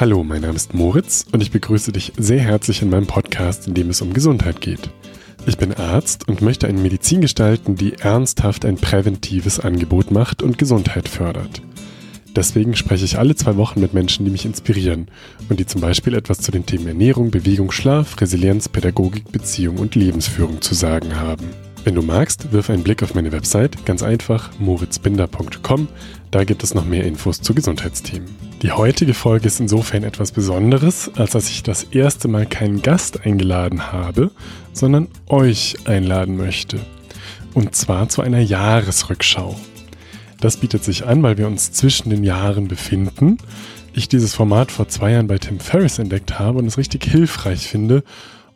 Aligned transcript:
Hallo, 0.00 0.24
mein 0.24 0.40
Name 0.40 0.56
ist 0.56 0.72
Moritz 0.72 1.26
und 1.30 1.42
ich 1.42 1.50
begrüße 1.50 1.92
dich 1.92 2.14
sehr 2.16 2.40
herzlich 2.40 2.80
in 2.80 2.88
meinem 2.88 3.06
Podcast, 3.06 3.68
in 3.68 3.74
dem 3.74 3.90
es 3.90 4.00
um 4.00 4.14
Gesundheit 4.14 4.62
geht. 4.62 4.88
Ich 5.44 5.58
bin 5.58 5.74
Arzt 5.74 6.26
und 6.26 6.40
möchte 6.40 6.66
eine 6.66 6.80
Medizin 6.80 7.20
gestalten, 7.20 7.76
die 7.76 7.98
ernsthaft 7.98 8.64
ein 8.64 8.76
präventives 8.76 9.60
Angebot 9.60 10.10
macht 10.10 10.42
und 10.42 10.56
Gesundheit 10.56 11.06
fördert. 11.06 11.60
Deswegen 12.34 12.76
spreche 12.76 13.04
ich 13.04 13.18
alle 13.18 13.34
zwei 13.34 13.58
Wochen 13.58 13.80
mit 13.80 13.92
Menschen, 13.92 14.24
die 14.24 14.30
mich 14.30 14.46
inspirieren 14.46 15.08
und 15.50 15.60
die 15.60 15.66
zum 15.66 15.82
Beispiel 15.82 16.14
etwas 16.14 16.38
zu 16.38 16.50
den 16.50 16.64
Themen 16.64 16.86
Ernährung, 16.86 17.30
Bewegung, 17.30 17.70
Schlaf, 17.70 18.18
Resilienz, 18.22 18.70
Pädagogik, 18.70 19.30
Beziehung 19.30 19.76
und 19.76 19.96
Lebensführung 19.96 20.62
zu 20.62 20.74
sagen 20.74 21.16
haben. 21.16 21.44
Wenn 21.82 21.94
du 21.94 22.02
magst, 22.02 22.52
wirf 22.52 22.68
einen 22.68 22.82
Blick 22.82 23.02
auf 23.02 23.14
meine 23.14 23.32
Website, 23.32 23.86
ganz 23.86 24.02
einfach 24.02 24.50
moritzbinder.com, 24.58 25.88
da 26.30 26.44
gibt 26.44 26.62
es 26.62 26.74
noch 26.74 26.84
mehr 26.84 27.04
Infos 27.04 27.40
zu 27.40 27.54
Gesundheitsthemen. 27.54 28.28
Die 28.60 28.72
heutige 28.72 29.14
Folge 29.14 29.46
ist 29.46 29.60
insofern 29.60 30.04
etwas 30.04 30.32
Besonderes, 30.32 31.10
als 31.16 31.30
dass 31.30 31.48
ich 31.48 31.62
das 31.62 31.84
erste 31.84 32.28
Mal 32.28 32.44
keinen 32.44 32.82
Gast 32.82 33.24
eingeladen 33.24 33.90
habe, 33.92 34.30
sondern 34.74 35.08
euch 35.26 35.76
einladen 35.86 36.36
möchte. 36.36 36.78
Und 37.54 37.74
zwar 37.74 38.10
zu 38.10 38.20
einer 38.20 38.40
Jahresrückschau. 38.40 39.58
Das 40.38 40.58
bietet 40.58 40.84
sich 40.84 41.06
an, 41.06 41.22
weil 41.22 41.38
wir 41.38 41.46
uns 41.46 41.72
zwischen 41.72 42.10
den 42.10 42.24
Jahren 42.24 42.68
befinden. 42.68 43.38
Ich 43.94 44.06
dieses 44.06 44.34
Format 44.34 44.70
vor 44.70 44.88
zwei 44.88 45.12
Jahren 45.12 45.28
bei 45.28 45.38
Tim 45.38 45.60
Ferriss 45.60 45.98
entdeckt 45.98 46.38
habe 46.38 46.58
und 46.58 46.66
es 46.66 46.76
richtig 46.76 47.04
hilfreich 47.06 47.68
finde 47.68 48.04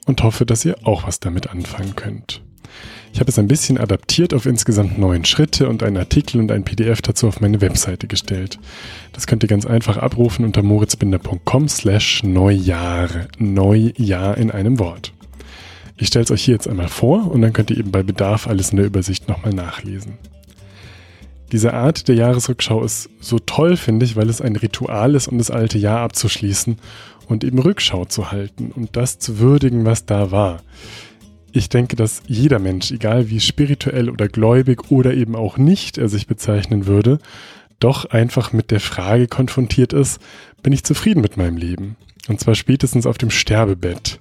und 0.04 0.23
hoffe, 0.23 0.45
dass 0.45 0.66
ihr 0.66 0.77
auch 0.84 1.06
was 1.06 1.20
damit 1.20 1.48
anfangen 1.48 1.96
könnt. 1.96 2.44
Ich 3.14 3.20
habe 3.20 3.30
es 3.30 3.38
ein 3.38 3.46
bisschen 3.46 3.78
adaptiert 3.78 4.34
auf 4.34 4.45
insgesamt 4.45 4.98
neun 4.98 5.24
Schritte 5.24 5.68
und 5.68 5.84
einen 5.84 5.98
Artikel 5.98 6.41
und 6.41 6.50
ein 6.50 6.64
PDF 6.64 7.00
dazu 7.00 7.28
auf 7.28 7.40
meine 7.40 7.60
Webseite 7.60 8.09
gestellt. 8.09 8.59
Das 9.12 9.28
könnt 9.28 9.45
ihr 9.45 9.48
ganz 9.48 9.66
einfach 9.66 9.98
abrufen 9.98 10.45
unter 10.45 10.64
moritzbinder.com 10.64 11.68
slash 11.68 12.24
Neujahre. 12.24 13.29
Neujahr 13.38 14.37
in 14.37 14.51
einem 14.51 14.80
Wort. 14.80 15.12
Ich 15.96 16.09
stelle 16.09 16.24
es 16.24 16.32
euch 16.32 16.43
hier 16.43 16.54
jetzt 16.54 16.66
einmal 16.66 16.88
vor 16.88 17.30
und 17.30 17.40
dann 17.40 17.52
könnt 17.52 17.71
ihr 17.71 17.79
eben 17.79 17.93
bei 17.93 18.02
Bedarf 18.02 18.48
alles 18.48 18.71
in 18.71 18.79
der 18.79 18.87
Übersicht 18.87 19.28
nochmal 19.28 19.54
nachlesen. 19.54 20.18
Diese 21.52 21.73
Art 21.73 22.09
der 22.09 22.16
Jahresrückschau 22.16 22.82
ist 22.82 23.10
so 23.21 23.38
toll, 23.38 23.76
finde 23.76 24.06
ich, 24.06 24.16
weil 24.16 24.28
es 24.28 24.40
ein 24.40 24.56
Ritual 24.56 25.15
ist, 25.15 25.28
um 25.28 25.38
das 25.38 25.52
alte 25.52 25.78
Jahr 25.78 26.01
abzuschließen 26.01 26.78
und 27.28 27.45
eben 27.45 27.60
Rückschau 27.60 28.06
zu 28.06 28.32
halten 28.32 28.73
und 28.74 28.96
das 28.96 29.21
zu 29.21 29.38
würdigen, 29.38 29.84
was 29.84 30.04
da 30.04 30.32
war. 30.32 30.62
Ich 31.57 31.69
denke, 31.69 31.95
dass 31.95 32.24
jeder 32.27 32.59
Mensch, 32.59 32.91
egal 32.91 33.30
wie 33.30 33.38
spirituell 33.38 34.10
oder 34.10 34.27
gläubig 34.27 34.91
oder 34.91 35.15
eben 35.15 35.37
auch 35.37 35.57
nicht 35.57 35.99
er 35.99 36.09
sich 36.09 36.27
bezeichnen 36.27 36.87
würde, 36.87 37.21
doch 37.79 38.07
einfach 38.07 38.52
mit 38.52 38.73
der 38.73 38.80
Frage 38.80 39.29
konfrontiert 39.29 39.93
ist, 39.93 40.21
bin 40.65 40.73
ich 40.73 40.83
zufrieden 40.83 41.21
mit 41.21 41.37
meinem 41.37 41.57
Leben? 41.57 41.95
Und 42.27 42.41
zwar 42.41 42.57
spätestens 42.57 43.07
auf 43.07 43.19
dem 43.19 43.30
Sterbebett. 43.30 44.19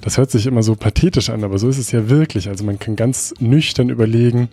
Das 0.00 0.16
hört 0.16 0.30
sich 0.30 0.46
immer 0.46 0.62
so 0.62 0.76
pathetisch 0.76 1.28
an, 1.28 1.42
aber 1.42 1.58
so 1.58 1.68
ist 1.68 1.78
es 1.78 1.90
ja 1.90 2.08
wirklich. 2.08 2.48
Also 2.48 2.62
man 2.62 2.78
kann 2.78 2.94
ganz 2.94 3.34
nüchtern 3.40 3.88
überlegen, 3.88 4.48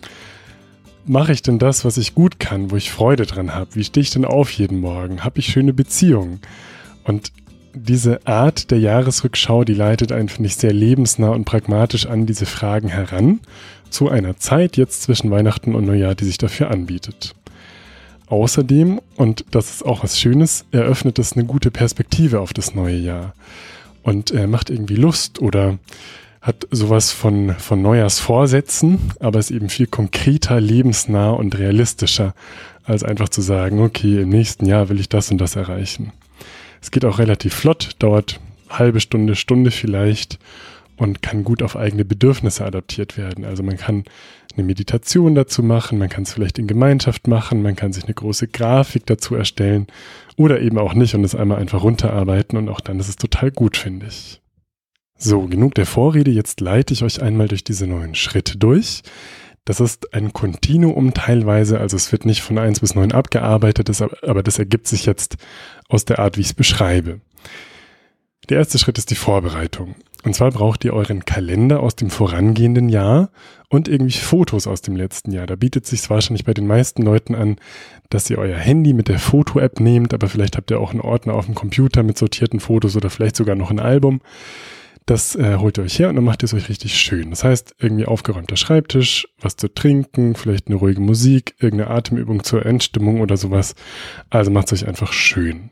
mache 1.06 1.30
ich 1.30 1.42
denn 1.42 1.60
das, 1.60 1.84
was 1.84 1.98
ich 1.98 2.16
gut 2.16 2.40
kann, 2.40 2.72
wo 2.72 2.76
ich 2.76 2.90
Freude 2.90 3.26
dran 3.26 3.54
habe? 3.54 3.76
Wie 3.76 3.84
stehe 3.84 4.02
ich 4.02 4.10
denn 4.10 4.24
auf 4.24 4.50
jeden 4.50 4.80
Morgen? 4.80 5.22
Habe 5.22 5.38
ich 5.38 5.46
schöne 5.46 5.72
Beziehungen? 5.72 6.40
Und 7.04 7.30
diese 7.74 8.26
Art 8.26 8.70
der 8.70 8.78
Jahresrückschau, 8.78 9.64
die 9.64 9.74
leitet 9.74 10.12
einen, 10.12 10.28
finde 10.28 10.48
ich, 10.48 10.56
sehr 10.56 10.72
lebensnah 10.72 11.30
und 11.30 11.44
pragmatisch 11.44 12.06
an 12.06 12.26
diese 12.26 12.46
Fragen 12.46 12.88
heran, 12.88 13.40
zu 13.90 14.08
einer 14.08 14.36
Zeit 14.36 14.76
jetzt 14.76 15.02
zwischen 15.02 15.30
Weihnachten 15.30 15.74
und 15.74 15.86
Neujahr, 15.86 16.14
die 16.14 16.24
sich 16.24 16.38
dafür 16.38 16.70
anbietet. 16.70 17.34
Außerdem, 18.26 19.00
und 19.16 19.44
das 19.50 19.70
ist 19.70 19.84
auch 19.84 20.02
was 20.02 20.20
Schönes, 20.20 20.66
eröffnet 20.70 21.18
es 21.18 21.32
eine 21.32 21.46
gute 21.46 21.70
Perspektive 21.70 22.40
auf 22.40 22.52
das 22.52 22.74
neue 22.74 22.96
Jahr 22.96 23.34
und 24.02 24.30
äh, 24.32 24.46
macht 24.46 24.68
irgendwie 24.68 24.96
Lust 24.96 25.40
oder 25.40 25.78
hat 26.40 26.66
sowas 26.70 27.10
von, 27.10 27.54
von 27.58 27.82
Neujahrsvorsätzen, 27.82 29.12
aber 29.20 29.38
ist 29.38 29.50
eben 29.50 29.68
viel 29.68 29.86
konkreter, 29.86 30.60
lebensnah 30.60 31.30
und 31.30 31.58
realistischer, 31.58 32.34
als 32.84 33.02
einfach 33.02 33.28
zu 33.28 33.40
sagen, 33.40 33.80
okay, 33.80 34.22
im 34.22 34.28
nächsten 34.28 34.66
Jahr 34.66 34.88
will 34.88 35.00
ich 35.00 35.08
das 35.08 35.30
und 35.30 35.38
das 35.38 35.56
erreichen. 35.56 36.12
Es 36.80 36.90
geht 36.90 37.04
auch 37.04 37.18
relativ 37.18 37.54
flott, 37.54 37.90
dauert 37.98 38.40
halbe 38.68 39.00
Stunde, 39.00 39.34
Stunde 39.34 39.70
vielleicht 39.70 40.38
und 40.96 41.22
kann 41.22 41.44
gut 41.44 41.62
auf 41.62 41.76
eigene 41.76 42.04
Bedürfnisse 42.04 42.64
adaptiert 42.64 43.16
werden. 43.16 43.44
Also 43.44 43.62
man 43.62 43.76
kann 43.76 44.04
eine 44.54 44.66
Meditation 44.66 45.34
dazu 45.34 45.62
machen, 45.62 45.98
man 45.98 46.08
kann 46.08 46.24
es 46.24 46.32
vielleicht 46.32 46.58
in 46.58 46.66
Gemeinschaft 46.66 47.28
machen, 47.28 47.62
man 47.62 47.76
kann 47.76 47.92
sich 47.92 48.04
eine 48.04 48.14
große 48.14 48.48
Grafik 48.48 49.06
dazu 49.06 49.34
erstellen 49.34 49.86
oder 50.36 50.60
eben 50.60 50.78
auch 50.78 50.94
nicht 50.94 51.14
und 51.14 51.24
es 51.24 51.34
einmal 51.34 51.58
einfach 51.58 51.82
runterarbeiten 51.82 52.58
und 52.58 52.68
auch 52.68 52.80
dann 52.80 52.98
ist 52.98 53.08
es 53.08 53.16
total 53.16 53.50
gut, 53.50 53.76
finde 53.76 54.06
ich. 54.06 54.40
So, 55.16 55.46
genug 55.46 55.74
der 55.74 55.86
Vorrede, 55.86 56.30
jetzt 56.30 56.60
leite 56.60 56.94
ich 56.94 57.02
euch 57.02 57.22
einmal 57.22 57.48
durch 57.48 57.64
diese 57.64 57.86
neuen 57.86 58.14
Schritte 58.14 58.56
durch. 58.56 59.02
Das 59.64 59.80
ist 59.80 60.14
ein 60.14 60.32
Kontinuum 60.32 61.12
teilweise, 61.12 61.78
also 61.78 61.96
es 61.96 62.10
wird 62.10 62.24
nicht 62.24 62.42
von 62.42 62.58
eins 62.58 62.80
bis 62.80 62.94
neun 62.94 63.12
abgearbeitet, 63.12 63.90
aber 64.22 64.42
das 64.42 64.58
ergibt 64.58 64.86
sich 64.88 65.04
jetzt 65.04 65.36
aus 65.88 66.04
der 66.04 66.18
Art, 66.20 66.36
wie 66.36 66.40
ich 66.40 66.48
es 66.48 66.54
beschreibe. 66.54 67.20
Der 68.48 68.58
erste 68.58 68.78
Schritt 68.78 68.96
ist 68.96 69.10
die 69.10 69.14
Vorbereitung. 69.14 69.94
Und 70.24 70.34
zwar 70.34 70.50
braucht 70.50 70.84
ihr 70.84 70.94
euren 70.94 71.24
Kalender 71.24 71.80
aus 71.80 71.94
dem 71.94 72.10
vorangehenden 72.10 72.88
Jahr 72.88 73.30
und 73.68 73.86
irgendwie 73.86 74.18
Fotos 74.18 74.66
aus 74.66 74.82
dem 74.82 74.96
letzten 74.96 75.30
Jahr. 75.30 75.46
Da 75.46 75.54
bietet 75.54 75.86
sich 75.86 76.10
wahrscheinlich 76.10 76.44
bei 76.44 76.54
den 76.54 76.66
meisten 76.66 77.02
Leuten 77.02 77.34
an, 77.34 77.56
dass 78.10 78.28
ihr 78.28 78.38
euer 78.38 78.56
Handy 78.56 78.94
mit 78.94 79.08
der 79.08 79.20
Foto-App 79.20 79.78
nehmt, 79.80 80.12
aber 80.14 80.28
vielleicht 80.28 80.56
habt 80.56 80.70
ihr 80.70 80.80
auch 80.80 80.90
einen 80.90 81.02
Ordner 81.02 81.34
auf 81.34 81.46
dem 81.46 81.54
Computer 81.54 82.02
mit 82.02 82.18
sortierten 82.18 82.58
Fotos 82.58 82.96
oder 82.96 83.10
vielleicht 83.10 83.36
sogar 83.36 83.54
noch 83.54 83.70
ein 83.70 83.78
Album. 83.78 84.20
Das 85.08 85.34
äh, 85.36 85.56
holt 85.56 85.78
ihr 85.78 85.84
euch 85.84 85.98
her 85.98 86.10
und 86.10 86.16
dann 86.16 86.24
macht 86.24 86.42
ihr 86.42 86.44
es 86.44 86.52
euch 86.52 86.68
richtig 86.68 87.00
schön. 87.00 87.30
Das 87.30 87.42
heißt, 87.42 87.76
irgendwie 87.78 88.04
aufgeräumter 88.04 88.58
Schreibtisch, 88.58 89.26
was 89.40 89.56
zu 89.56 89.72
trinken, 89.72 90.34
vielleicht 90.34 90.66
eine 90.66 90.76
ruhige 90.76 91.00
Musik, 91.00 91.54
irgendeine 91.58 91.88
Atemübung 91.88 92.44
zur 92.44 92.66
Endstimmung 92.66 93.22
oder 93.22 93.38
sowas. 93.38 93.74
Also 94.28 94.50
macht 94.50 94.70
es 94.70 94.82
euch 94.82 94.86
einfach 94.86 95.14
schön. 95.14 95.70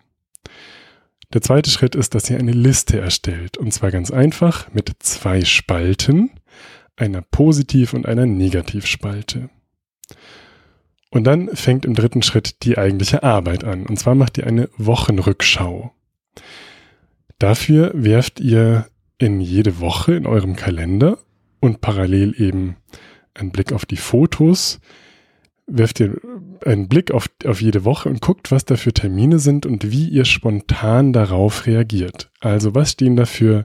Der 1.34 1.42
zweite 1.42 1.69
Schritt 1.69 1.94
ist, 1.94 2.14
dass 2.14 2.30
ihr 2.30 2.38
eine 2.38 2.52
Liste 2.52 2.98
erstellt. 2.98 3.58
Und 3.58 3.75
zwar 3.75 3.91
ganz 3.91 4.10
einfach 4.10 4.72
mit 4.72 4.91
zwei 5.00 5.44
Spalten, 5.44 6.30
einer 6.96 7.20
Positiv- 7.20 7.92
und 7.92 8.06
einer 8.06 8.25
Negativspalte. 8.25 9.50
Und 11.10 11.25
dann 11.25 11.54
fängt 11.54 11.84
im 11.84 11.92
dritten 11.92 12.22
Schritt 12.22 12.62
die 12.62 12.78
eigentliche 12.78 13.22
Arbeit 13.22 13.64
an. 13.64 13.84
Und 13.84 13.98
zwar 13.98 14.14
macht 14.14 14.38
ihr 14.38 14.46
eine 14.46 14.70
Wochenrückschau. 14.78 15.92
Dafür 17.38 17.91
werft 17.92 18.41
ihr 18.41 18.86
in 19.19 19.41
jede 19.41 19.81
Woche 19.81 20.15
in 20.15 20.27
eurem 20.27 20.56
Kalender 20.56 21.19
und 21.60 21.81
parallel 21.81 22.34
eben 22.41 22.77
einen 23.34 23.50
Blick 23.50 23.72
auf 23.72 23.87
die 23.87 23.97
Fotos, 23.97 24.81
werft 25.66 26.00
ihr 26.00 26.21
einen 26.65 26.88
Blick 26.88 27.10
auf, 27.10 27.28
auf 27.44 27.60
jede 27.60 27.84
Woche 27.84 28.09
und 28.09 28.21
guckt, 28.21 28.53
was 28.53 28.65
da 28.65 28.76
für 28.76 28.93
Termine 28.93 29.38
sind 29.38 29.66
und 29.66 29.91
wie 29.91 30.09
ihr 30.09 30.25
spontan 30.25 31.12
darauf 31.12 31.66
reagiert. 31.66 32.31
Also 32.41 32.75
was 32.75 32.93
stehen 32.93 33.16
da 33.16 33.25
für, 33.25 33.65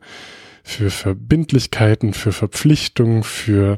für 0.64 0.90
Verbindlichkeiten, 0.90 2.14
für 2.14 2.32
Verpflichtungen, 2.32 3.24
für 3.24 3.78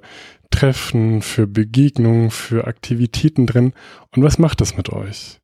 Treffen, 0.51 1.21
für 1.21 1.47
Begegnungen, 1.47 2.31
für 2.31 2.67
Aktivitäten 2.67 3.47
drin 3.47 3.73
und 4.15 4.23
was 4.23 4.37
macht 4.37 4.61
das 4.61 4.77
mit 4.77 4.89
euch? 4.89 5.42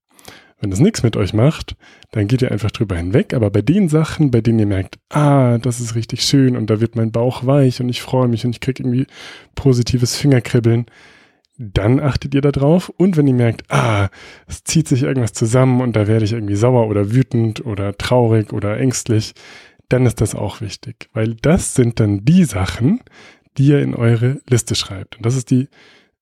Wenn 0.61 0.71
das 0.71 0.79
nichts 0.79 1.03
mit 1.03 1.15
euch 1.15 1.33
macht, 1.33 1.75
dann 2.11 2.27
geht 2.27 2.41
ihr 2.41 2.51
einfach 2.51 2.71
drüber 2.71 2.97
hinweg. 2.97 3.33
Aber 3.33 3.49
bei 3.49 3.61
den 3.61 3.87
Sachen, 3.87 4.29
bei 4.29 4.41
denen 4.41 4.59
ihr 4.59 4.65
merkt, 4.65 4.99
ah, 5.09 5.57
das 5.57 5.79
ist 5.79 5.95
richtig 5.95 6.21
schön 6.23 6.57
und 6.57 6.69
da 6.69 6.81
wird 6.81 6.95
mein 6.95 7.11
Bauch 7.11 7.45
weich 7.45 7.79
und 7.79 7.87
ich 7.87 8.01
freue 8.01 8.27
mich 8.27 8.45
und 8.45 8.51
ich 8.51 8.59
kriege 8.59 8.83
irgendwie 8.83 9.07
positives 9.55 10.17
Fingerkribbeln, 10.17 10.85
dann 11.57 11.99
achtet 11.99 12.33
ihr 12.33 12.41
da 12.41 12.51
drauf. 12.51 12.89
Und 12.97 13.15
wenn 13.15 13.27
ihr 13.27 13.33
merkt, 13.33 13.63
ah, 13.69 14.09
es 14.47 14.63
zieht 14.63 14.87
sich 14.87 15.03
irgendwas 15.03 15.33
zusammen 15.33 15.81
und 15.81 15.95
da 15.95 16.07
werde 16.07 16.25
ich 16.25 16.33
irgendwie 16.33 16.55
sauer 16.55 16.87
oder 16.87 17.13
wütend 17.13 17.65
oder 17.65 17.97
traurig 17.97 18.51
oder 18.51 18.77
ängstlich, 18.77 19.33
dann 19.89 20.05
ist 20.05 20.21
das 20.21 20.35
auch 20.35 20.61
wichtig. 20.61 21.09
Weil 21.13 21.35
das 21.35 21.73
sind 21.73 21.99
dann 21.99 22.25
die 22.25 22.43
Sachen, 22.43 23.01
die 23.57 23.67
ihr 23.67 23.81
in 23.81 23.95
eure 23.95 24.41
Liste 24.49 24.75
schreibt. 24.75 25.17
Und 25.17 25.25
das 25.25 25.35
ist 25.35 25.51
die, 25.51 25.67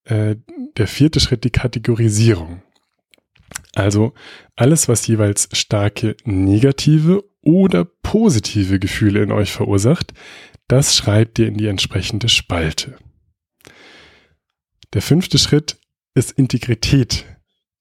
äh, 0.06 0.36
der 0.78 0.88
vierte 0.88 1.19
Schritt, 1.19 1.44
die 1.44 1.51
Kategorisierung. 1.51 2.62
Also 3.78 4.14
alles, 4.56 4.90
was 4.90 5.06
jeweils 5.06 5.50
starke 5.54 6.18
negative 6.26 7.24
oder 7.42 7.86
positive 7.86 8.80
Gefühle 8.80 9.22
in 9.22 9.32
euch 9.32 9.52
verursacht, 9.52 10.14
das 10.68 10.96
schreibt 10.96 11.38
ihr 11.38 11.48
in 11.48 11.58
die 11.58 11.68
entsprechende 11.68 12.28
Spalte. 12.28 12.98
Der 14.96 15.04
fünfte 15.04 15.38
Schritt 15.38 15.78
ist 16.16 16.32
Integrität, 16.32 17.26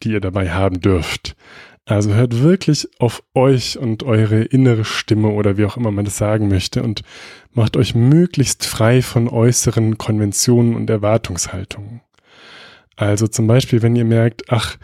die 0.02 0.10
ihr 0.10 0.20
dabei 0.20 0.50
haben 0.50 0.82
dürft. 0.82 1.34
Also 1.86 2.12
hört 2.12 2.42
wirklich 2.42 2.88
auf 2.98 3.22
euch 3.32 3.78
und 3.78 4.02
eure 4.02 4.42
innere 4.42 4.84
Stimme 4.84 5.28
oder 5.28 5.56
wie 5.56 5.64
auch 5.64 5.78
immer 5.78 5.92
man 5.92 6.04
das 6.04 6.18
sagen 6.18 6.48
möchte 6.48 6.82
und 6.82 7.04
macht 7.52 7.74
euch 7.74 7.94
möglichst 7.94 8.66
frei 8.66 9.00
von 9.00 9.30
äußeren 9.30 9.96
Konventionen 9.96 10.76
und 10.76 10.90
Erwartungshaltungen. 10.90 12.02
Also 12.96 13.28
zum 13.28 13.46
Beispiel, 13.46 13.80
wenn 13.80 13.96
ihr 13.96 14.04
merkt, 14.04 14.52
ach, 14.52 14.76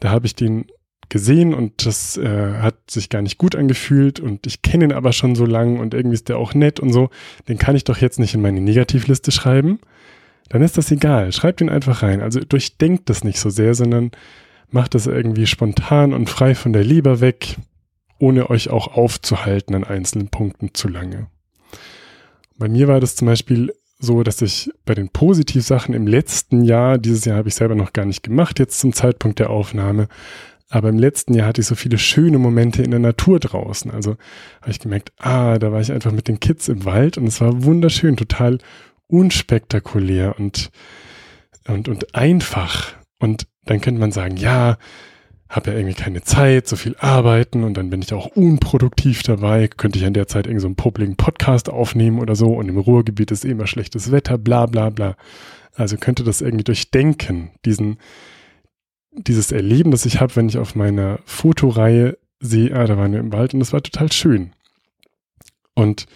da 0.00 0.10
habe 0.10 0.26
ich 0.26 0.34
den 0.34 0.66
gesehen 1.08 1.54
und 1.54 1.86
das 1.86 2.16
äh, 2.16 2.54
hat 2.60 2.90
sich 2.90 3.08
gar 3.08 3.22
nicht 3.22 3.38
gut 3.38 3.56
angefühlt 3.56 4.20
und 4.20 4.46
ich 4.46 4.62
kenne 4.62 4.84
ihn 4.84 4.92
aber 4.92 5.12
schon 5.12 5.34
so 5.34 5.46
lang 5.46 5.78
und 5.78 5.94
irgendwie 5.94 6.14
ist 6.14 6.28
der 6.28 6.38
auch 6.38 6.54
nett 6.54 6.80
und 6.80 6.92
so, 6.92 7.10
den 7.48 7.58
kann 7.58 7.76
ich 7.76 7.84
doch 7.84 7.98
jetzt 7.98 8.18
nicht 8.18 8.34
in 8.34 8.42
meine 8.42 8.60
Negativliste 8.60 9.30
schreiben. 9.30 9.80
Dann 10.48 10.62
ist 10.62 10.76
das 10.76 10.90
egal. 10.90 11.32
Schreibt 11.32 11.60
ihn 11.60 11.70
einfach 11.70 12.02
rein. 12.02 12.20
Also 12.20 12.40
durchdenkt 12.40 13.08
das 13.08 13.24
nicht 13.24 13.38
so 13.38 13.50
sehr, 13.50 13.74
sondern 13.74 14.10
macht 14.70 14.94
das 14.94 15.06
irgendwie 15.06 15.46
spontan 15.46 16.12
und 16.12 16.28
frei 16.28 16.54
von 16.54 16.72
der 16.72 16.84
Leber 16.84 17.20
weg, 17.20 17.56
ohne 18.18 18.50
euch 18.50 18.70
auch 18.70 18.88
aufzuhalten 18.96 19.74
an 19.74 19.84
einzelnen 19.84 20.28
Punkten 20.28 20.74
zu 20.74 20.88
lange. 20.88 21.28
Bei 22.56 22.68
mir 22.68 22.88
war 22.88 23.00
das 23.00 23.16
zum 23.16 23.26
Beispiel 23.26 23.72
so, 23.98 24.22
dass 24.22 24.42
ich 24.42 24.70
bei 24.84 24.94
den 24.94 25.08
Positivsachen 25.08 25.94
im 25.94 26.06
letzten 26.06 26.64
Jahr, 26.64 26.98
dieses 26.98 27.24
Jahr 27.24 27.38
habe 27.38 27.48
ich 27.48 27.54
selber 27.54 27.74
noch 27.74 27.92
gar 27.92 28.04
nicht 28.04 28.22
gemacht, 28.22 28.58
jetzt 28.58 28.80
zum 28.80 28.92
Zeitpunkt 28.92 29.38
der 29.38 29.50
Aufnahme, 29.50 30.08
aber 30.68 30.88
im 30.88 30.98
letzten 30.98 31.34
Jahr 31.34 31.46
hatte 31.46 31.60
ich 31.60 31.66
so 31.66 31.74
viele 31.74 31.98
schöne 31.98 32.38
Momente 32.38 32.82
in 32.82 32.90
der 32.90 33.00
Natur 33.00 33.38
draußen. 33.38 33.90
Also 33.90 34.16
habe 34.60 34.70
ich 34.70 34.80
gemerkt, 34.80 35.12
ah, 35.18 35.58
da 35.58 35.70
war 35.70 35.80
ich 35.80 35.92
einfach 35.92 36.10
mit 36.10 36.26
den 36.26 36.40
Kids 36.40 36.68
im 36.68 36.84
Wald 36.84 37.16
und 37.16 37.26
es 37.26 37.40
war 37.40 37.64
wunderschön, 37.64 38.16
total 38.16 38.58
unspektakulär 39.06 40.38
und, 40.38 40.70
und, 41.68 41.88
und 41.88 42.14
einfach. 42.14 42.94
Und 43.20 43.46
dann 43.66 43.80
könnte 43.80 44.00
man 44.00 44.10
sagen, 44.10 44.36
ja, 44.36 44.76
habe 45.54 45.70
ja 45.70 45.76
irgendwie 45.76 45.94
keine 45.94 46.22
Zeit, 46.22 46.66
so 46.66 46.76
viel 46.76 46.96
arbeiten 46.98 47.62
und 47.62 47.76
dann 47.76 47.90
bin 47.90 48.02
ich 48.02 48.12
auch 48.12 48.26
unproduktiv 48.26 49.22
dabei. 49.22 49.68
Könnte 49.68 49.98
ich 49.98 50.04
an 50.04 50.14
der 50.14 50.26
Zeit 50.26 50.46
irgendwie 50.46 50.62
so 50.62 50.66
einen 50.66 51.16
Podcast 51.16 51.68
aufnehmen 51.68 52.18
oder 52.18 52.34
so 52.34 52.54
und 52.54 52.68
im 52.68 52.78
Ruhrgebiet 52.78 53.30
ist 53.30 53.44
eh 53.44 53.50
immer 53.50 53.66
schlechtes 53.66 54.10
Wetter, 54.10 54.36
bla 54.36 54.66
bla 54.66 54.90
bla. 54.90 55.16
Also 55.74 55.96
könnte 55.96 56.24
das 56.24 56.40
irgendwie 56.40 56.64
durchdenken, 56.64 57.50
diesen, 57.64 57.98
dieses 59.12 59.52
Erleben, 59.52 59.90
das 59.90 60.06
ich 60.06 60.20
habe, 60.20 60.34
wenn 60.36 60.48
ich 60.48 60.58
auf 60.58 60.74
meiner 60.74 61.20
Fotoreihe 61.24 62.18
sehe, 62.40 62.74
ah, 62.74 62.86
da 62.86 62.96
waren 62.96 63.12
wir 63.12 63.20
im 63.20 63.32
Wald 63.32 63.54
und 63.54 63.60
das 63.60 63.72
war 63.72 63.82
total 63.82 64.10
schön. 64.10 64.52
Und 65.74 66.06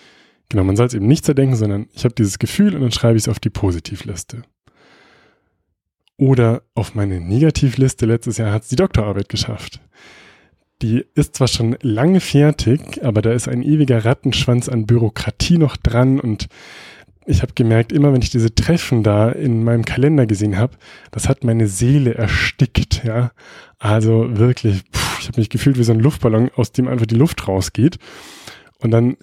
genau, 0.49 0.64
man 0.64 0.76
soll 0.76 0.87
es 0.87 0.94
eben 0.94 1.06
nicht 1.06 1.25
zerdenken, 1.25 1.56
sondern 1.56 1.88
ich 1.93 2.05
habe 2.05 2.14
dieses 2.14 2.38
Gefühl 2.38 2.75
und 2.75 2.82
dann 2.82 2.93
schreibe 2.93 3.17
ich 3.17 3.25
es 3.25 3.29
auf 3.29 3.40
die 3.40 3.50
Positivliste. 3.50 4.43
Oder 6.19 6.62
auf 6.75 6.94
meine 6.94 7.20
Negativliste 7.20 8.05
letztes 8.05 8.38
Jahr 8.38 8.53
hat 8.53 8.65
es 8.65 8.69
die 8.69 8.76
Doktorarbeit 8.76 9.29
geschafft. 9.29 9.81
Die 10.82 11.05
ist 11.15 11.37
zwar 11.37 11.49
schon 11.49 11.76
lange 11.81 12.20
fertig, 12.20 13.03
aber 13.03 13.23
da 13.23 13.32
ist 13.32 13.49
ein 13.49 13.62
ewiger 13.62 14.05
Rattenschwanz 14.05 14.69
an 14.69 14.87
Bürokratie 14.87 15.59
noch 15.59 15.76
dran 15.76 16.20
und 16.20 16.49
ich 17.25 17.43
habe 17.43 17.53
gemerkt, 17.55 17.93
immer 17.93 18.12
wenn 18.12 18.23
ich 18.23 18.31
diese 18.31 18.55
Treffen 18.55 19.03
da 19.03 19.29
in 19.29 19.62
meinem 19.62 19.85
Kalender 19.85 20.26
gesehen 20.26 20.56
habe, 20.56 20.76
das 21.11 21.29
hat 21.29 21.44
meine 21.44 21.69
Seele 21.69 22.15
erstickt, 22.15 23.05
ja. 23.05 23.32
Also 23.79 24.38
wirklich, 24.38 24.82
pff, 24.93 25.21
ich 25.21 25.29
habe 25.29 25.41
mich 25.41 25.50
gefühlt 25.50 25.79
wie 25.79 25.85
so 25.85 25.93
ein 25.93 26.00
Luftballon, 26.00 26.50
aus 26.56 26.73
dem 26.73 26.88
einfach 26.88 27.06
die 27.06 27.17
Luft 27.17 27.47
rausgeht. 27.47 27.99
Und 28.79 28.93
dann 28.93 29.17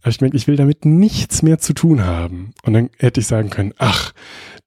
habe 0.00 0.10
ich 0.10 0.18
gemerkt, 0.18 0.36
ich 0.36 0.46
will 0.46 0.56
damit 0.56 0.84
nichts 0.84 1.42
mehr 1.42 1.58
zu 1.58 1.72
tun 1.72 2.04
haben. 2.04 2.52
Und 2.62 2.72
dann 2.72 2.90
hätte 2.98 3.20
ich 3.20 3.26
sagen 3.26 3.50
können, 3.50 3.74
ach, 3.78 4.12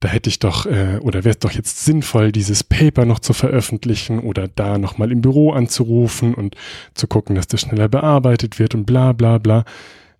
da 0.02 0.10
hätte 0.10 0.30
ich 0.30 0.40
doch, 0.40 0.66
äh, 0.66 0.98
oder 1.02 1.24
wäre 1.24 1.32
es 1.32 1.40
doch 1.40 1.52
jetzt 1.52 1.86
sinnvoll, 1.86 2.32
dieses 2.32 2.64
Paper 2.64 3.06
noch 3.06 3.20
zu 3.20 3.34
veröffentlichen 3.34 4.20
oder 4.20 4.48
da 4.48 4.78
nochmal 4.78 5.12
im 5.12 5.22
Büro 5.22 5.52
anzurufen 5.52 6.34
und 6.34 6.56
zu 6.96 7.08
gucken, 7.08 7.36
dass 7.36 7.48
das 7.48 7.62
schneller 7.62 7.88
bearbeitet 7.88 8.60
wird 8.60 8.76
und 8.76 8.86
bla 8.86 9.14
bla 9.14 9.38
bla. 9.38 9.64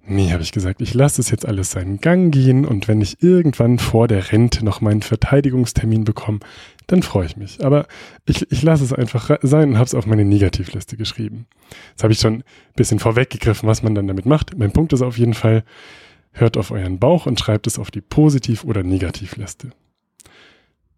Nee, 0.04 0.32
habe 0.32 0.42
ich 0.42 0.52
gesagt, 0.52 0.82
ich 0.82 0.94
lasse 0.94 1.22
es 1.22 1.30
jetzt 1.30 1.46
alles 1.46 1.72
seinen 1.72 2.02
Gang 2.02 2.34
gehen 2.34 2.66
und 2.66 2.88
wenn 2.88 3.02
ich 3.02 3.22
irgendwann 3.22 3.78
vor 3.78 4.08
der 4.08 4.32
Rente 4.32 4.66
noch 4.66 4.82
meinen 4.82 5.04
Verteidigungstermin 5.04 6.06
bekomme, 6.06 6.40
dann 6.88 7.04
freue 7.04 7.28
ich 7.28 7.38
mich. 7.38 7.64
Aber 7.64 7.86
ich, 8.26 8.52
ich 8.52 8.64
lasse 8.64 8.84
es 8.84 8.94
einfach 8.94 9.38
sein 9.44 9.70
und 9.70 9.76
habe 9.76 9.86
es 9.86 9.94
auf 9.94 10.08
meine 10.08 10.26
Negativliste 10.26 10.98
geschrieben. 10.98 11.46
Jetzt 11.92 12.04
habe 12.04 12.14
ich 12.14 12.20
schon 12.20 12.38
ein 12.38 12.44
bisschen 12.76 13.00
vorweggegriffen, 13.00 13.70
was 13.70 13.84
man 13.84 13.94
dann 13.94 14.08
damit 14.08 14.26
macht. 14.26 14.58
Mein 14.58 14.72
Punkt 14.72 14.92
ist 14.92 15.04
auf 15.04 15.18
jeden 15.18 15.36
Fall, 15.36 15.64
hört 16.32 16.58
auf 16.58 16.72
euren 16.72 16.98
Bauch 16.98 17.28
und 17.28 17.40
schreibt 17.40 17.68
es 17.68 17.78
auf 17.78 17.92
die 17.92 18.02
Positiv- 18.02 18.64
oder 18.64 18.82
Negativliste. 18.82 19.70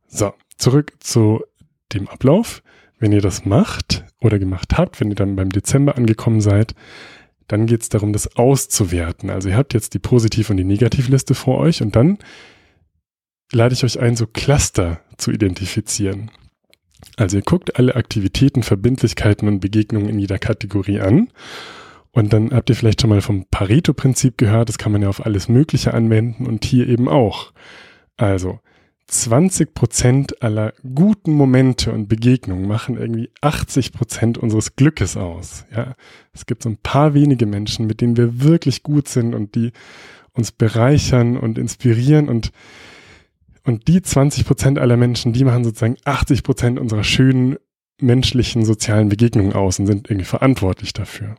So, 0.08 0.34
zurück 0.58 0.94
zu 1.00 1.44
dem 1.92 2.08
Ablauf. 2.08 2.64
Wenn 3.00 3.12
ihr 3.12 3.22
das 3.22 3.44
macht 3.44 4.06
oder 4.22 4.40
gemacht 4.40 4.78
habt, 4.78 5.02
wenn 5.02 5.10
ihr 5.10 5.16
dann 5.16 5.36
beim 5.36 5.50
Dezember 5.50 5.98
angekommen 5.98 6.40
seid, 6.40 6.74
dann 7.48 7.66
geht 7.66 7.82
es 7.82 7.90
darum, 7.90 8.14
das 8.14 8.36
auszuwerten. 8.36 9.30
Also 9.30 9.50
ihr 9.50 9.58
habt 9.58 9.74
jetzt 9.74 9.94
die 9.94 10.00
Positiv- 10.00 10.50
und 10.50 10.58
die 10.58 10.64
Negativliste 10.64 11.36
vor 11.36 11.60
euch 11.60 11.82
und 11.82 11.96
dann 11.96 12.18
lade 13.52 13.74
ich 13.74 13.84
euch 13.84 14.00
ein, 14.00 14.16
so 14.16 14.28
Cluster 14.28 15.02
zu 15.18 15.32
identifizieren. 15.32 16.32
Also 17.18 17.38
ihr 17.38 17.44
guckt 17.44 17.78
alle 17.78 17.96
Aktivitäten, 17.96 18.64
Verbindlichkeiten 18.64 19.48
und 19.48 19.60
Begegnungen 19.60 20.10
in 20.10 20.20
jeder 20.20 20.40
Kategorie 20.40 21.00
an. 21.00 21.30
Und 22.12 22.32
dann 22.32 22.54
habt 22.54 22.70
ihr 22.70 22.76
vielleicht 22.76 23.02
schon 23.02 23.10
mal 23.10 23.22
vom 23.22 23.46
Pareto-Prinzip 23.50 24.38
gehört, 24.38 24.70
das 24.70 24.78
kann 24.78 24.92
man 24.92 25.02
ja 25.02 25.10
auf 25.10 25.26
alles 25.26 25.50
Mögliche 25.50 25.94
anwenden 25.94 26.46
und 26.46 26.64
hier 26.64 26.88
eben 26.88 27.10
auch. 27.10 27.54
Also 28.18 28.60
20 29.08 29.74
Prozent 29.74 30.42
aller 30.42 30.74
guten 30.96 31.34
Momente 31.34 31.92
und 31.92 32.08
Begegnungen 32.08 32.68
machen 32.68 32.98
irgendwie 32.98 33.30
80 33.42 33.92
Prozent 33.92 34.38
unseres 34.38 34.76
Glückes 34.76 35.18
aus. 35.18 35.66
Ja, 35.76 35.96
es 36.34 36.46
gibt 36.46 36.64
so 36.64 36.70
ein 36.70 36.78
paar 36.78 37.14
wenige 37.14 37.46
Menschen, 37.46 37.86
mit 37.86 38.02
denen 38.02 38.18
wir 38.18 38.42
wirklich 38.42 38.84
gut 38.84 39.08
sind 39.08 39.36
und 39.36 39.56
die 39.56 39.72
uns 40.34 40.52
bereichern 40.52 41.38
und 41.38 41.58
inspirieren 41.58 42.30
und 42.30 42.52
und 43.66 43.88
die 43.88 44.02
20 44.02 44.46
Prozent 44.46 44.78
aller 44.78 44.98
Menschen, 44.98 45.32
die 45.32 45.46
machen 45.46 45.64
sozusagen 45.64 45.96
80 46.04 46.44
Prozent 46.44 46.80
unserer 46.80 47.06
schönen 47.06 47.56
menschlichen 48.02 48.66
sozialen 48.66 49.08
Begegnungen 49.08 49.54
aus 49.54 49.80
und 49.80 49.86
sind 49.86 50.10
irgendwie 50.10 50.26
verantwortlich 50.26 50.92
dafür. 50.92 51.36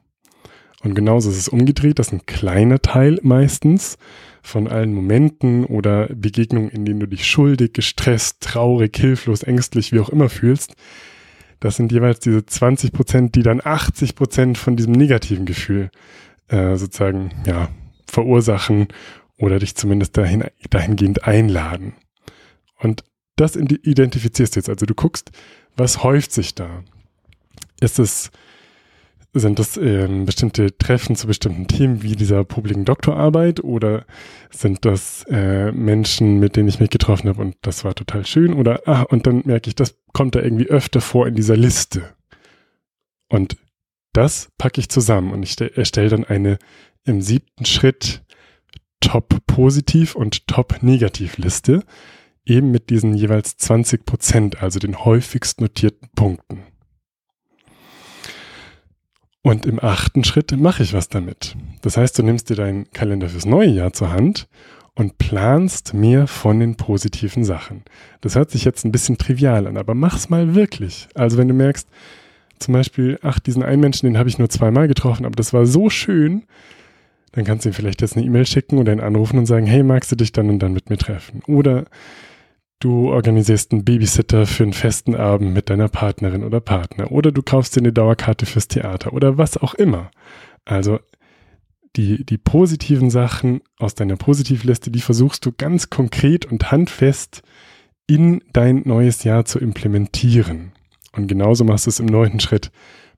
Und 0.83 0.95
genauso 0.95 1.31
ist 1.31 1.39
es 1.39 1.49
umgedreht, 1.49 1.99
dass 1.99 2.13
ein 2.13 2.27
kleiner 2.27 2.81
Teil 2.81 3.19
meistens 3.23 3.99
von 4.45 4.69
allen 4.69 4.93
Momenten 4.93 5.65
oder 5.65 6.07
Begegnungen, 6.15 6.69
in 6.69 6.85
denen 6.85 7.01
du 7.01 7.09
dich 7.09 7.27
schuldig, 7.27 7.73
gestresst, 7.73 8.43
traurig, 8.43 8.97
hilflos, 8.97 9.43
ängstlich, 9.43 9.91
wie 9.91 10.01
auch 10.01 10.11
immer 10.11 10.29
fühlst, 10.29 10.77
das 11.61 11.77
sind 11.77 11.93
jeweils 11.93 12.21
diese 12.21 12.45
20 12.45 12.93
Prozent, 12.93 13.35
die 13.37 13.43
dann 13.43 13.63
80 13.65 14.15
Prozent 14.15 14.59
von 14.59 14.77
diesem 14.77 14.93
negativen 14.93 15.47
Gefühl 15.47 15.91
äh, 16.49 16.77
sozusagen 16.77 17.31
ja 17.47 17.71
verursachen 18.07 18.89
oder 19.39 19.59
dich 19.59 19.75
zumindest 19.75 20.15
dahin, 20.19 20.45
dahingehend 20.69 21.25
einladen. 21.25 21.95
Und 22.79 23.03
das 23.37 23.57
identifizierst 23.57 24.55
du 24.55 24.61
jetzt. 24.61 24.69
Also 24.69 24.85
du 24.85 24.95
guckst, 24.95 25.31
was 25.75 26.03
häuft 26.03 26.33
sich 26.33 26.55
da? 26.55 26.85
Ist 27.81 27.99
es 27.99 28.31
sind 29.35 29.59
das 29.59 29.77
ähm, 29.77 30.25
bestimmte 30.25 30.79
Treffen 30.79 31.17
zu 31.17 31.27
bestimmten 31.27 31.67
Themen 31.67 32.03
wie 32.03 32.15
dieser 32.15 32.45
publiken 32.45 32.85
Doktorarbeit 32.85 33.63
oder 33.63 34.05
sind 34.51 34.85
das 34.85 35.25
äh, 35.29 35.73
Menschen, 35.73 36.39
mit 36.39 36.57
denen 36.57 36.69
ich 36.69 36.81
mich 36.81 36.91
getroffen 36.91 37.29
habe 37.29 37.43
und 37.43 37.57
das 37.63 37.85
war 37.85 37.95
total 37.95 38.25
schön 38.25 38.55
oder 38.55 38.83
ah, 38.87 39.03
und 39.03 39.27
dann 39.27 39.43
merke 39.45 39.69
ich, 39.69 39.75
das 39.75 39.97
kommt 40.13 40.37
da 40.37 40.41
irgendwie 40.41 40.69
öfter 40.69 41.01
vor 41.01 41.27
in 41.27 41.35
dieser 41.35 41.57
Liste. 41.57 42.15
Und 43.29 43.57
das 44.13 44.53
packe 44.59 44.81
ich 44.81 44.89
zusammen 44.89 45.33
und 45.33 45.43
ich 45.43 45.61
erstelle 45.61 46.11
dann 46.11 46.25
eine 46.25 46.59
im 47.05 47.21
siebten 47.21 47.65
Schritt 47.65 48.23
Top-Positiv 49.01 50.15
und 50.15 50.47
Top-Negativ-Liste, 50.47 51.83
eben 52.47 52.71
mit 52.71 52.91
diesen 52.91 53.15
jeweils 53.15 53.57
20 53.57 54.07
Prozent, 54.07 54.63
also 54.63 54.79
den 54.79 55.05
häufigst 55.05 55.61
notierten 55.61 56.09
Punkten. 56.15 56.63
Und 59.47 59.67
im 59.67 59.79
achten 59.79 60.25
Schritt 60.25 60.59
mache 60.59 60.83
ich 60.83 60.95
was 60.95 61.11
damit. 61.11 61.55
Das 61.83 61.99
heißt, 61.99 62.19
du 62.19 62.23
nimmst 62.23 62.49
dir 62.49 62.57
deinen 62.57 62.91
Kalender 62.93 63.29
fürs 63.29 63.45
neue 63.45 63.69
Jahr 63.69 63.93
zur 63.93 64.11
Hand 64.11 64.49
und 64.95 65.19
planst 65.19 65.93
mehr 65.93 66.27
von 66.27 66.61
den 66.61 66.77
positiven 66.77 67.45
Sachen. 67.45 67.83
Das 68.23 68.37
hört 68.37 68.51
sich 68.51 68.65
jetzt 68.65 68.87
ein 68.87 68.91
bisschen 68.91 69.19
trivial 69.19 69.67
an, 69.67 69.77
aber 69.77 69.95
mach's 69.95 70.31
mal 70.31 70.55
wirklich. 70.55 71.09
Also 71.15 71.37
wenn 71.37 71.49
du 71.49 71.53
merkst, 71.53 71.87
zum 72.59 72.73
Beispiel, 72.73 73.19
ach, 73.21 73.39
diesen 73.39 73.63
einen 73.63 73.83
Menschen, 73.83 74.07
den 74.07 74.17
habe 74.17 74.31
ich 74.31 74.39
nur 74.39 74.49
zweimal 74.49 74.89
getroffen, 74.89 75.27
aber 75.27 75.37
das 75.37 75.53
war 75.53 75.67
so 75.67 75.91
schön, 75.91 76.45
dann 77.33 77.45
kannst 77.45 77.67
du 77.67 77.69
ihm 77.69 77.75
vielleicht 77.75 78.01
jetzt 78.01 78.17
eine 78.17 78.25
E-Mail 78.25 78.47
schicken 78.47 78.79
oder 78.79 78.95
ihn 78.95 79.01
anrufen 79.01 79.37
und 79.37 79.45
sagen, 79.45 79.67
hey, 79.67 79.83
magst 79.83 80.11
du 80.11 80.17
dich 80.17 80.33
dann 80.33 80.49
und 80.49 80.61
dann 80.61 80.73
mit 80.73 80.89
mir 80.89 80.97
treffen? 80.97 81.43
Oder 81.47 81.85
Du 82.85 83.11
organisierst 83.11 83.73
einen 83.73 83.83
Babysitter 83.83 84.45
für 84.45 84.63
einen 84.63 84.75
festen 84.75 85.15
Abend 85.15 85.55
mit 85.55 85.71
deiner 85.71 85.89
Partnerin 85.89 86.45
oder 86.45 86.61
Partner 86.61 87.11
oder 87.11 87.33
du 87.33 87.41
kaufst 87.41 87.75
dir 87.75 87.81
eine 87.81 87.95
Dauerkarte 87.95 88.45
fürs 88.45 88.69
Theater 88.69 89.15
oder 89.15 89.39
was 89.39 89.57
auch 89.57 89.73
immer. 89.73 90.11
Also 90.67 91.01
die, 91.97 92.27
die 92.27 92.37
positiven 92.37 93.09
Sachen 93.09 93.63
aus 93.79 93.95
deiner 93.95 94.17
Positivliste, 94.17 94.91
die 94.91 95.01
versuchst 95.01 95.47
du 95.47 95.53
ganz 95.53 95.89
konkret 95.89 96.45
und 96.45 96.71
handfest 96.73 97.41
in 98.07 98.43
dein 98.53 98.83
neues 98.85 99.25
Jahr 99.25 99.47
zu 99.47 99.59
implementieren. 99.61 100.73
Und 101.13 101.27
genauso 101.27 101.65
machst 101.65 101.87
du 101.87 101.89
es 101.89 102.01
im 102.01 102.07
neunten 102.07 102.41
Schritt 102.41 102.71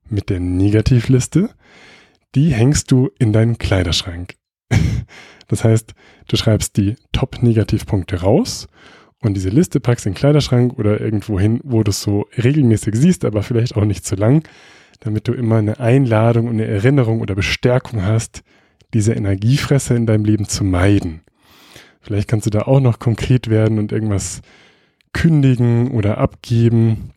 mit 0.09 0.31
der 0.31 0.39
Negativliste. 0.39 1.51
Die 2.37 2.55
hängst 2.55 2.93
du 2.93 3.11
in 3.19 3.33
deinen 3.33 3.59
Kleiderschrank. 3.59 4.37
Das 5.49 5.63
heißt, 5.63 5.95
du 6.27 6.37
schreibst 6.37 6.77
die 6.77 6.97
Top-Negativpunkte 7.13 8.21
raus 8.23 8.67
und 9.23 9.35
diese 9.35 9.49
Liste 9.49 9.81
packst 9.81 10.07
in 10.07 10.13
den 10.13 10.19
Kleiderschrank 10.19 10.79
oder 10.79 11.01
irgendwo 11.01 11.41
hin, 11.41 11.61
wo 11.65 11.83
du 11.83 11.91
es 11.91 12.03
so 12.03 12.27
regelmäßig 12.37 12.95
siehst, 12.97 13.25
aber 13.25 13.43
vielleicht 13.43 13.77
auch 13.77 13.85
nicht 13.85 14.05
zu 14.05 14.15
lang, 14.15 14.47
damit 15.01 15.29
du 15.29 15.33
immer 15.33 15.57
eine 15.57 15.81
Einladung 15.81 16.47
und 16.47 16.55
eine 16.55 16.67
Erinnerung 16.67 17.21
oder 17.21 17.35
Bestärkung 17.35 18.03
hast, 18.03 18.43
diese 18.95 19.15
Energiefresser 19.15 19.97
in 19.97 20.07
deinem 20.07 20.25
Leben 20.25 20.49
zu 20.49 20.65
meiden. 20.65 21.23
Vielleicht 22.01 22.29
kannst 22.29 22.47
du 22.47 22.51
da 22.51 22.63
auch 22.63 22.81
noch 22.81 22.99
konkret 22.99 23.51
werden 23.51 23.79
und 23.79 23.91
irgendwas 23.91 24.43
kündigen 25.13 25.91
oder 25.91 26.19
abgeben. 26.19 27.11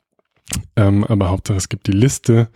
Ähm, 0.75 1.03
aber 1.03 1.29
Hauptsache 1.29 1.57
es 1.57 1.69
gibt 1.69 1.85
die 1.87 1.91
Liste, 1.91 2.49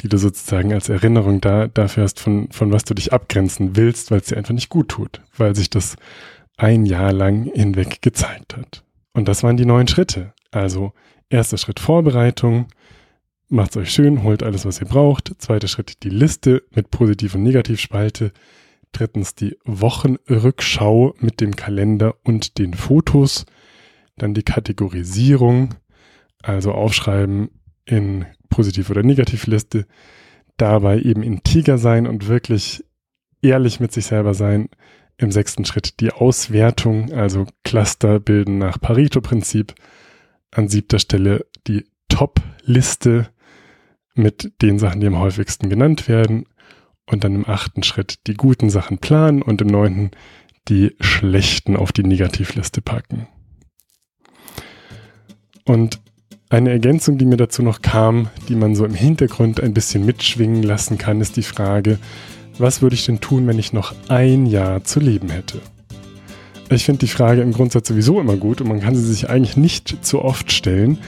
die 0.00 0.08
du 0.08 0.16
sozusagen 0.16 0.72
als 0.72 0.88
Erinnerung 0.88 1.40
da, 1.40 1.66
dafür 1.66 2.04
hast, 2.04 2.20
von, 2.20 2.48
von 2.50 2.72
was 2.72 2.84
du 2.84 2.94
dich 2.94 3.12
abgrenzen 3.12 3.76
willst, 3.76 4.10
weil 4.10 4.20
es 4.20 4.26
dir 4.26 4.36
einfach 4.36 4.54
nicht 4.54 4.68
gut 4.68 4.90
tut, 4.90 5.22
weil 5.36 5.56
sich 5.56 5.70
das 5.70 5.96
ein 6.56 6.86
Jahr 6.86 7.12
lang 7.12 7.44
hinweg 7.52 8.02
gezeigt 8.02 8.56
hat. 8.56 8.84
Und 9.12 9.28
das 9.28 9.42
waren 9.42 9.56
die 9.56 9.66
neun 9.66 9.88
Schritte. 9.88 10.32
Also 10.50 10.92
erster 11.28 11.58
Schritt 11.58 11.80
Vorbereitung, 11.80 12.68
macht's 13.48 13.76
euch 13.76 13.90
schön, 13.90 14.22
holt 14.22 14.42
alles, 14.42 14.64
was 14.64 14.80
ihr 14.80 14.86
braucht. 14.86 15.34
Zweiter 15.38 15.68
Schritt 15.68 16.02
die 16.02 16.10
Liste 16.10 16.62
mit 16.74 16.90
Positiv- 16.90 17.34
und 17.34 17.42
Negativspalte. 17.42 18.32
Drittens 18.92 19.34
die 19.34 19.56
Wochenrückschau 19.64 21.14
mit 21.18 21.40
dem 21.40 21.56
Kalender 21.56 22.14
und 22.24 22.58
den 22.58 22.74
Fotos. 22.74 23.46
Dann 24.16 24.34
die 24.34 24.42
Kategorisierung, 24.42 25.74
also 26.42 26.72
aufschreiben 26.72 27.50
in 27.86 28.26
Positiv- 28.50 28.90
oder 28.90 29.02
Negativliste. 29.02 29.86
Dabei 30.58 31.00
eben 31.00 31.22
integer 31.22 31.78
sein 31.78 32.06
und 32.06 32.28
wirklich 32.28 32.84
ehrlich 33.40 33.80
mit 33.80 33.92
sich 33.92 34.06
selber 34.06 34.34
sein. 34.34 34.68
Im 35.22 35.30
sechsten 35.30 35.64
Schritt 35.64 36.00
die 36.00 36.10
Auswertung, 36.10 37.12
also 37.12 37.46
Cluster 37.62 38.18
bilden 38.18 38.58
nach 38.58 38.80
Pareto-Prinzip. 38.80 39.72
An 40.50 40.68
siebter 40.68 40.98
Stelle 40.98 41.46
die 41.68 41.86
Top-Liste 42.08 43.28
mit 44.14 44.52
den 44.62 44.80
Sachen, 44.80 45.00
die 45.00 45.06
am 45.06 45.20
häufigsten 45.20 45.70
genannt 45.70 46.08
werden. 46.08 46.46
Und 47.06 47.22
dann 47.22 47.36
im 47.36 47.48
achten 47.48 47.84
Schritt 47.84 48.26
die 48.26 48.34
guten 48.34 48.68
Sachen 48.68 48.98
planen 48.98 49.42
und 49.42 49.60
im 49.60 49.68
neunten 49.68 50.10
die 50.68 50.96
schlechten 50.98 51.76
auf 51.76 51.92
die 51.92 52.02
Negativliste 52.02 52.82
packen. 52.82 53.28
Und 55.64 56.00
eine 56.48 56.70
Ergänzung, 56.70 57.16
die 57.16 57.26
mir 57.26 57.36
dazu 57.36 57.62
noch 57.62 57.80
kam, 57.80 58.28
die 58.48 58.56
man 58.56 58.74
so 58.74 58.84
im 58.84 58.94
Hintergrund 58.94 59.60
ein 59.60 59.72
bisschen 59.72 60.04
mitschwingen 60.04 60.64
lassen 60.64 60.98
kann, 60.98 61.20
ist 61.20 61.36
die 61.36 61.44
Frage, 61.44 62.00
was 62.58 62.82
würde 62.82 62.94
ich 62.94 63.06
denn 63.06 63.20
tun, 63.20 63.46
wenn 63.46 63.58
ich 63.58 63.72
noch 63.72 63.94
ein 64.08 64.46
Jahr 64.46 64.84
zu 64.84 65.00
leben 65.00 65.30
hätte? 65.30 65.60
Ich 66.70 66.84
finde 66.84 67.00
die 67.00 67.08
Frage 67.08 67.42
im 67.42 67.52
Grundsatz 67.52 67.88
sowieso 67.88 68.20
immer 68.20 68.36
gut 68.36 68.60
und 68.60 68.68
man 68.68 68.80
kann 68.80 68.94
sie 68.94 69.04
sich 69.04 69.28
eigentlich 69.28 69.56
nicht 69.56 70.04
zu 70.04 70.22
oft 70.22 70.50
stellen, 70.52 70.98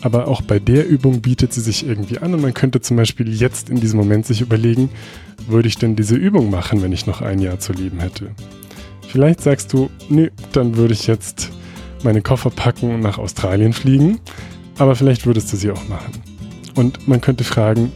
aber 0.00 0.28
auch 0.28 0.40
bei 0.40 0.58
der 0.58 0.88
Übung 0.88 1.20
bietet 1.20 1.52
sie 1.52 1.60
sich 1.60 1.86
irgendwie 1.86 2.18
an 2.18 2.32
und 2.32 2.40
man 2.40 2.54
könnte 2.54 2.80
zum 2.80 2.96
Beispiel 2.96 3.32
jetzt 3.32 3.68
in 3.68 3.80
diesem 3.80 3.98
Moment 3.98 4.24
sich 4.24 4.40
überlegen, 4.40 4.88
würde 5.46 5.68
ich 5.68 5.76
denn 5.76 5.94
diese 5.94 6.16
Übung 6.16 6.50
machen, 6.50 6.82
wenn 6.82 6.92
ich 6.92 7.06
noch 7.06 7.20
ein 7.20 7.38
Jahr 7.38 7.58
zu 7.58 7.72
leben 7.72 8.00
hätte? 8.00 8.30
Vielleicht 9.08 9.40
sagst 9.42 9.72
du, 9.72 9.90
nee, 10.08 10.30
dann 10.52 10.76
würde 10.76 10.94
ich 10.94 11.06
jetzt 11.06 11.50
meine 12.02 12.22
Koffer 12.22 12.50
packen 12.50 12.94
und 12.94 13.00
nach 13.00 13.18
Australien 13.18 13.72
fliegen, 13.72 14.20
aber 14.78 14.96
vielleicht 14.96 15.26
würdest 15.26 15.52
du 15.52 15.56
sie 15.56 15.70
auch 15.70 15.88
machen. 15.88 16.12
Und 16.76 17.08
man 17.08 17.20
könnte 17.20 17.44
fragen, 17.44 17.92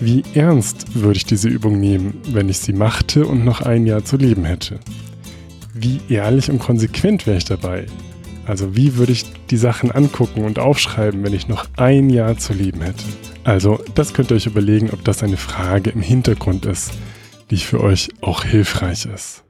wie 0.00 0.22
ernst 0.34 0.94
würde 0.94 1.16
ich 1.16 1.24
diese 1.24 1.48
Übung 1.48 1.80
nehmen, 1.80 2.20
wenn 2.30 2.48
ich 2.48 2.58
sie 2.58 2.72
machte 2.72 3.26
und 3.26 3.44
noch 3.44 3.62
ein 3.62 3.86
Jahr 3.86 4.04
zu 4.04 4.16
leben 4.16 4.44
hätte? 4.44 4.78
Wie 5.74 6.00
ehrlich 6.08 6.50
und 6.50 6.60
konsequent 6.60 7.26
wäre 7.26 7.38
ich 7.38 7.44
dabei? 7.44 7.86
Also 8.46 8.76
wie 8.76 8.96
würde 8.96 9.12
ich 9.12 9.26
die 9.50 9.56
Sachen 9.56 9.90
angucken 9.90 10.44
und 10.44 10.58
aufschreiben, 10.58 11.22
wenn 11.24 11.34
ich 11.34 11.48
noch 11.48 11.66
ein 11.76 12.10
Jahr 12.10 12.38
zu 12.38 12.52
leben 12.52 12.80
hätte? 12.80 13.04
Also 13.44 13.82
das 13.94 14.14
könnt 14.14 14.30
ihr 14.30 14.36
euch 14.36 14.46
überlegen, 14.46 14.90
ob 14.90 15.04
das 15.04 15.22
eine 15.22 15.36
Frage 15.36 15.90
im 15.90 16.00
Hintergrund 16.00 16.64
ist, 16.64 16.92
die 17.50 17.56
für 17.56 17.82
euch 17.82 18.08
auch 18.20 18.44
hilfreich 18.44 19.06
ist. 19.06 19.44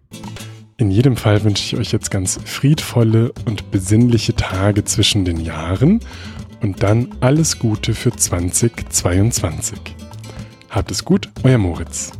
In 0.78 0.90
jedem 0.90 1.16
Fall 1.16 1.44
wünsche 1.44 1.64
ich 1.64 1.76
euch 1.80 1.92
jetzt 1.92 2.10
ganz 2.10 2.38
friedvolle 2.44 3.32
und 3.44 3.70
besinnliche 3.70 4.34
Tage 4.34 4.84
zwischen 4.84 5.24
den 5.24 5.40
Jahren 5.40 6.00
und 6.62 6.82
dann 6.82 7.08
alles 7.20 7.58
Gute 7.58 7.94
für 7.94 8.12
2022. 8.12 9.78
Habt 10.70 10.90
es 10.90 11.04
gut, 11.04 11.30
euer 11.44 11.58
Moritz. 11.58 12.12